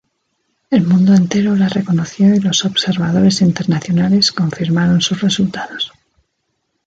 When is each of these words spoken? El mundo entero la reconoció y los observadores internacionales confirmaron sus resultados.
El 0.71 0.81
mundo 0.85 1.13
entero 1.13 1.55
la 1.55 1.69
reconoció 1.69 2.33
y 2.33 2.39
los 2.39 2.65
observadores 2.65 3.39
internacionales 3.41 4.31
confirmaron 4.31 4.99
sus 4.99 5.21
resultados. 5.21 5.91